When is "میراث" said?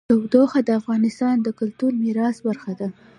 2.03-2.37